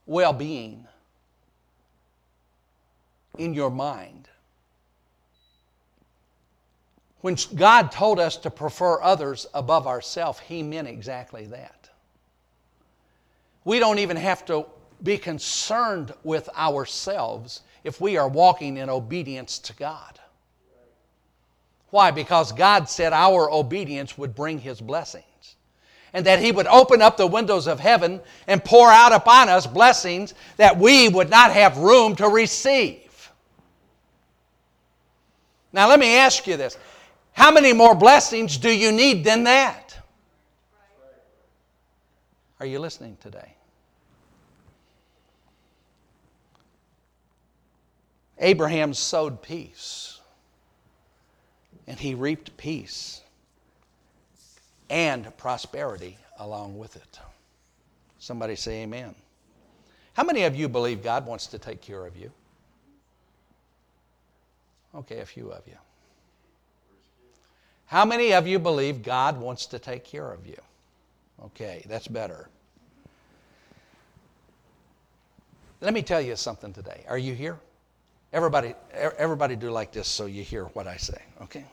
[0.05, 0.85] well being
[3.39, 4.29] in your mind.
[7.21, 11.89] When God told us to prefer others above ourselves, He meant exactly that.
[13.65, 14.67] We don't even have to
[15.01, 20.19] be concerned with ourselves if we are walking in obedience to God.
[21.89, 22.11] Why?
[22.11, 25.25] Because God said our obedience would bring His blessings.
[26.13, 29.65] And that He would open up the windows of heaven and pour out upon us
[29.65, 33.31] blessings that we would not have room to receive.
[35.71, 36.77] Now, let me ask you this
[37.33, 39.97] how many more blessings do you need than that?
[42.59, 43.55] Are you listening today?
[48.37, 50.19] Abraham sowed peace,
[51.87, 53.21] and he reaped peace
[54.93, 57.19] and prosperity along with it.
[58.19, 59.15] Somebody say amen.
[60.13, 62.31] How many of you believe God wants to take care of you?
[64.93, 65.73] Okay, a few of you.
[67.87, 70.61] How many of you believe God wants to take care of you?
[71.43, 72.47] Okay, that's better.
[75.81, 77.03] Let me tell you something today.
[77.09, 77.57] Are you here?
[78.31, 81.65] Everybody, everybody do like this so you hear what I say, okay?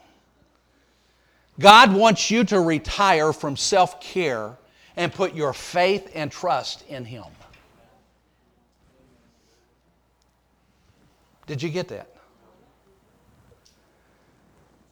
[1.59, 4.57] God wants you to retire from self care
[4.95, 7.25] and put your faith and trust in Him.
[11.47, 12.07] Did you get that?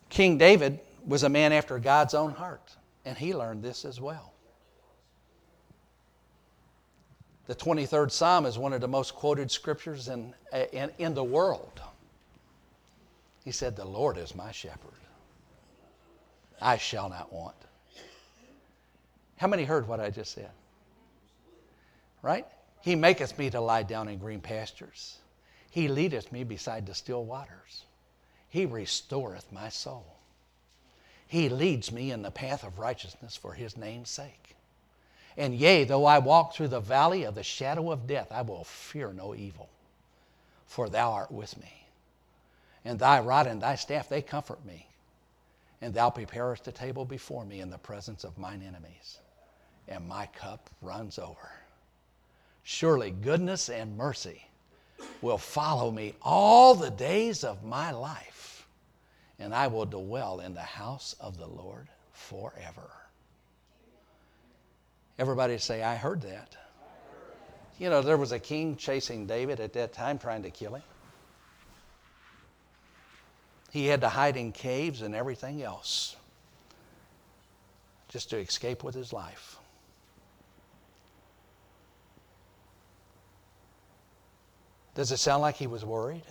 [0.10, 4.34] King David was a man after God's own heart, and he learned this as well.
[7.48, 10.34] The 23rd Psalm is one of the most quoted scriptures in,
[10.72, 11.82] in, in the world.
[13.44, 14.92] He said, The Lord is my shepherd.
[16.62, 17.56] I shall not want.
[19.38, 20.52] How many heard what I just said?
[22.22, 22.46] Right?
[22.82, 25.18] He maketh me to lie down in green pastures.
[25.72, 27.86] He leadeth me beside the still waters.
[28.50, 30.18] He restoreth my soul.
[31.28, 34.56] He leads me in the path of righteousness for his name's sake.
[35.38, 38.66] And yea, though I walk through the valley of the shadow of death, I will
[38.66, 39.70] fear no evil,
[40.66, 41.86] for thou art with me.
[42.84, 44.89] And thy rod and thy staff, they comfort me.
[45.82, 49.20] And thou preparest a table before me in the presence of mine enemies,
[49.88, 51.52] and my cup runs over.
[52.64, 54.46] Surely goodness and mercy
[55.22, 58.68] will follow me all the days of my life,
[59.40, 62.90] and I will dwell in the house of the Lord forever.
[65.18, 66.56] Everybody say, I heard that.
[67.78, 70.84] You know, there was a king chasing David at that time trying to kill him.
[73.72, 76.16] He had to hide in caves and everything else
[78.08, 79.58] just to escape with his life.
[84.96, 86.24] Does it sound like he was worried?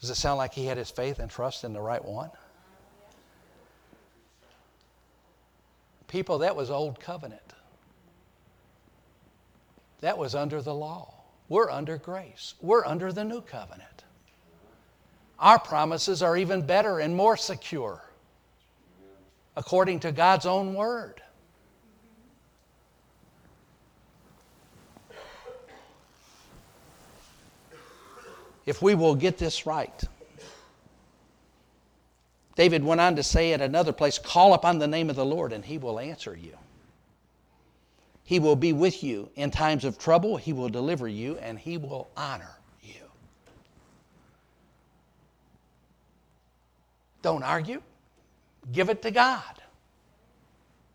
[0.00, 2.30] Does it sound like he had his faith and trust in the right one?
[6.06, 7.42] People, that was old covenant.
[10.00, 11.15] That was under the law.
[11.48, 12.54] We're under grace.
[12.60, 14.04] We're under the new covenant.
[15.38, 18.02] Our promises are even better and more secure
[19.56, 21.22] according to God's own word.
[28.66, 30.02] If we will get this right,
[32.56, 35.52] David went on to say at another place, Call upon the name of the Lord,
[35.52, 36.56] and he will answer you.
[38.26, 41.78] He will be with you in times of trouble, he will deliver you, and he
[41.78, 43.00] will honor you.
[47.22, 47.80] Don't argue,
[48.72, 49.62] give it to God.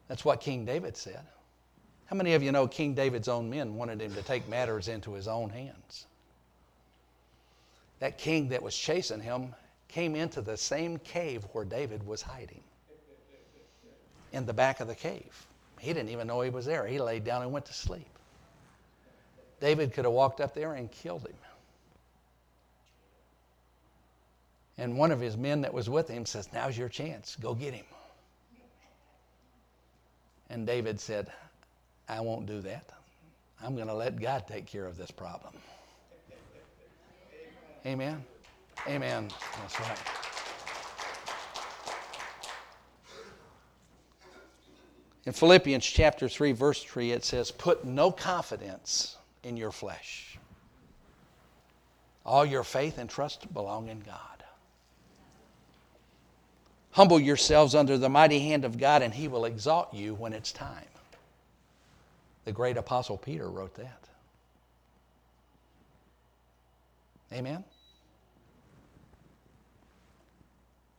[0.09, 1.21] That's what King David said.
[2.07, 5.13] How many of you know King David's own men wanted him to take matters into
[5.13, 6.07] his own hands?
[7.99, 9.55] That king that was chasing him
[9.87, 12.63] came into the same cave where David was hiding
[14.33, 15.47] in the back of the cave.
[15.81, 16.85] He didn't even know he was there.
[16.85, 18.05] He laid down and went to sleep.
[19.59, 21.33] David could have walked up there and killed him.
[24.77, 27.35] And one of his men that was with him says, Now's your chance.
[27.41, 27.85] Go get him.
[30.51, 31.31] And David said,
[32.07, 32.87] I won't do that.
[33.63, 35.55] I'm going to let God take care of this problem.
[37.87, 38.23] Amen.
[38.87, 39.29] Amen.
[39.59, 40.20] That's right.
[45.25, 50.37] In Philippians chapter 3, verse 3, it says, Put no confidence in your flesh.
[52.25, 54.17] All your faith and trust belong in God.
[56.91, 60.51] Humble yourselves under the mighty hand of God, and he will exalt you when it's
[60.51, 60.85] time.
[62.45, 64.07] The great apostle Peter wrote that.
[67.31, 67.63] Amen?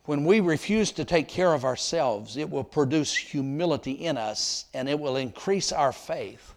[0.05, 4.89] When we refuse to take care of ourselves, it will produce humility in us and
[4.89, 6.55] it will increase our faith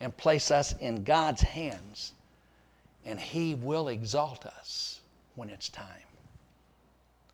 [0.00, 2.12] and place us in God's hands,
[3.06, 5.00] and He will exalt us
[5.36, 5.86] when it's time.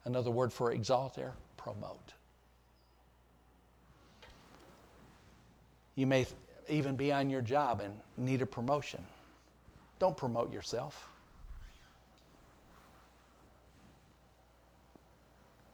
[0.04, 2.12] Another word for exalt there promote.
[5.96, 6.26] You may
[6.68, 9.04] even be on your job and need a promotion.
[9.98, 11.08] Don't promote yourself.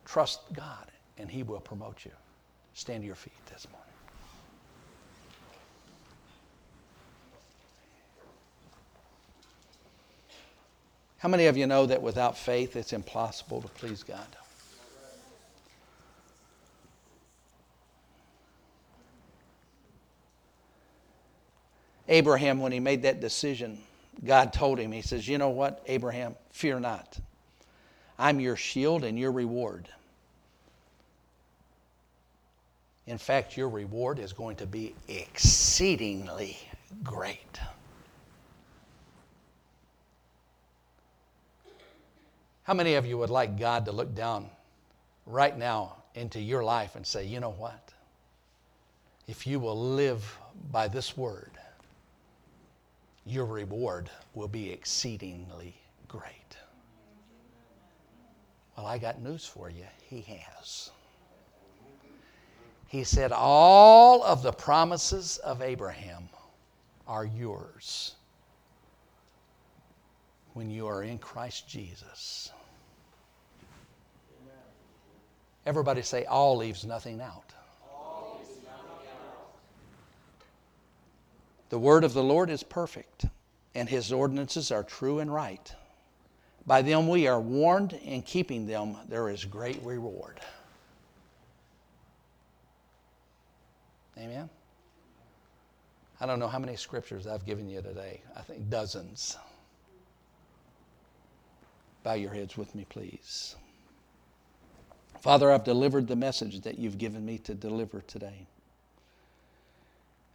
[0.04, 2.10] Trust God, and He will promote you.
[2.74, 3.84] Stand to your feet this morning.
[11.18, 14.26] How many of you know that without faith it's impossible to please God?
[22.08, 23.78] Abraham, when he made that decision,
[24.22, 27.18] God told him, He says, You know what, Abraham, fear not.
[28.18, 29.88] I'm your shield and your reward.
[33.06, 36.56] In fact, your reward is going to be exceedingly
[37.02, 37.60] great.
[42.62, 44.48] How many of you would like God to look down
[45.26, 47.92] right now into your life and say, you know what?
[49.28, 50.38] If you will live
[50.70, 51.50] by this word,
[53.26, 55.74] your reward will be exceedingly
[56.08, 56.56] great.
[58.76, 59.84] Well, I got news for you.
[60.08, 60.90] He has.
[62.88, 66.28] He said, All of the promises of Abraham
[67.06, 68.14] are yours
[70.54, 72.50] when you are in Christ Jesus.
[75.66, 77.52] Everybody say, All leaves nothing out.
[81.70, 83.26] The word of the Lord is perfect,
[83.74, 85.74] and his ordinances are true and right.
[86.66, 90.40] By them we are warned, and keeping them there is great reward.
[94.18, 94.48] Amen?
[96.20, 98.22] I don't know how many scriptures I've given you today.
[98.36, 99.36] I think dozens.
[102.02, 103.56] Bow your heads with me, please.
[105.20, 108.46] Father, I've delivered the message that you've given me to deliver today.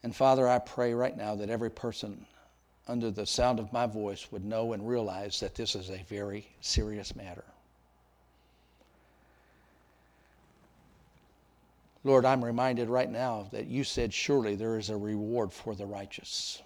[0.04, 2.26] And Father, I pray right now that every person
[2.88, 6.48] under the sound of my voice would know and realize that this is a very
[6.62, 7.46] serious matter.
[12.04, 15.86] Lord, I'm reminded right now that you said, Surely there is a reward for the
[15.86, 16.62] righteous.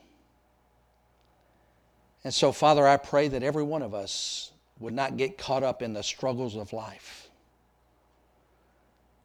[2.23, 5.81] And so, Father, I pray that every one of us would not get caught up
[5.81, 7.29] in the struggles of life,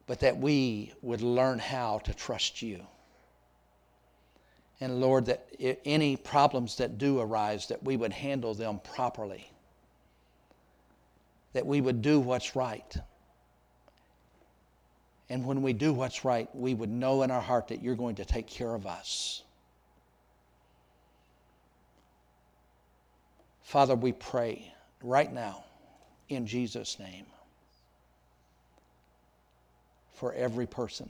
[0.07, 2.85] but that we would learn how to trust you.
[4.81, 5.47] And Lord, that
[5.85, 9.51] any problems that do arise, that we would handle them properly,
[11.53, 12.95] that we would do what's right.
[15.29, 18.15] And when we do what's right, we would know in our heart that you're going
[18.15, 19.43] to take care of us.
[23.61, 24.73] Father, we pray
[25.03, 25.63] right now
[26.29, 27.25] in Jesus' name
[30.13, 31.09] for every person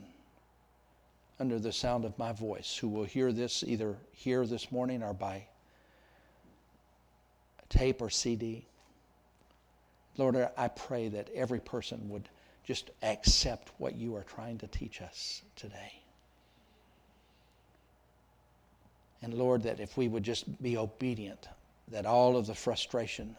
[1.40, 5.14] under the sound of my voice who will hear this either here this morning or
[5.14, 5.46] by
[7.70, 8.66] tape or CD.
[10.18, 12.28] Lord, I pray that every person would
[12.62, 16.02] just accept what you are trying to teach us today.
[19.22, 21.48] And Lord, that if we would just be obedient,
[21.88, 23.34] that all of the frustration,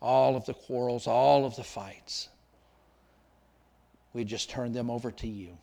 [0.00, 2.28] all of the quarrels, all of the fights,
[4.12, 5.58] we just turn them over to you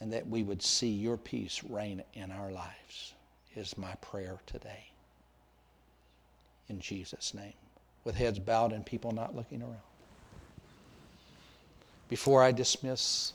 [0.00, 3.14] and that we would see your peace reign in our lives,
[3.56, 4.90] is my prayer today.
[6.68, 7.54] In Jesus' name.
[8.04, 9.76] With heads bowed and people not looking around.
[12.08, 13.32] Before I dismiss,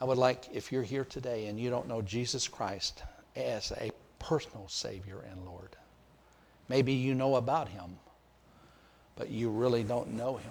[0.00, 3.02] I would like, if you're here today and you don't know Jesus Christ
[3.36, 5.76] as a personal Savior and Lord,
[6.68, 7.98] maybe you know about Him,
[9.14, 10.50] but you really don't know Him.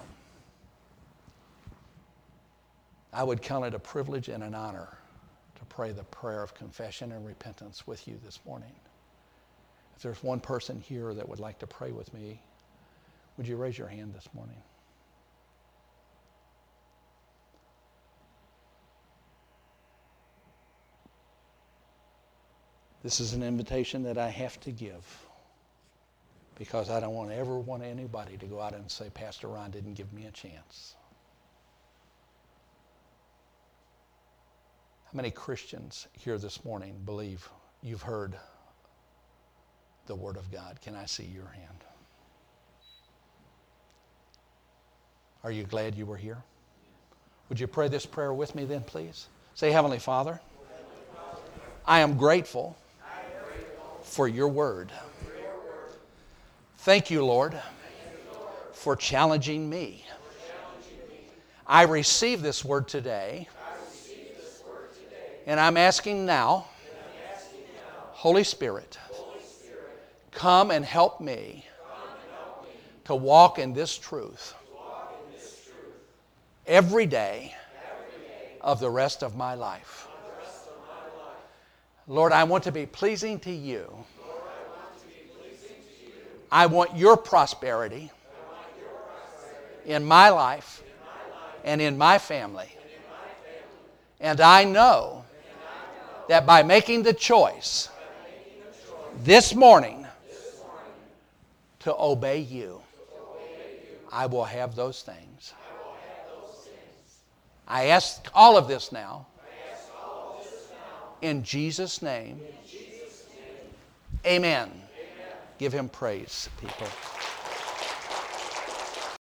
[3.13, 4.87] I would count it a privilege and an honor
[5.55, 8.73] to pray the prayer of confession and repentance with you this morning.
[9.95, 12.41] If there's one person here that would like to pray with me,
[13.37, 14.61] would you raise your hand this morning?
[23.03, 25.03] This is an invitation that I have to give
[26.57, 29.95] because I don't want ever want anybody to go out and say, Pastor Ron didn't
[29.95, 30.95] give me a chance.
[35.11, 37.49] How many Christians here this morning believe
[37.83, 38.33] you've heard
[40.05, 40.79] the Word of God?
[40.79, 41.83] Can I see your hand?
[45.43, 46.37] Are you glad you were here?
[47.49, 49.27] Would you pray this prayer with me then, please?
[49.53, 50.39] Say, Heavenly Father,
[51.85, 52.77] I am grateful
[54.03, 54.93] for your word.
[56.77, 57.59] Thank you, Lord,
[58.71, 60.05] for challenging me.
[61.67, 63.49] I receive this word today,
[65.45, 66.67] and I'm asking now,
[68.11, 68.97] Holy Spirit,
[70.31, 71.65] come and help me
[73.05, 74.53] to walk in this truth
[76.67, 77.53] every day
[78.61, 80.07] of the rest of my life.
[82.07, 83.91] Lord, I want to be pleasing to you.
[86.51, 88.11] I want your prosperity
[89.85, 90.83] in my life
[91.63, 92.75] and in my family.
[94.19, 95.20] And I know
[96.31, 97.89] that by making the choice
[99.21, 100.07] this morning
[101.79, 102.81] to obey you,
[104.13, 105.53] I will have those things.
[107.67, 109.27] I ask all of this now.
[111.21, 112.39] In Jesus' name.
[114.25, 114.71] Amen.
[115.57, 116.87] Give him praise, people.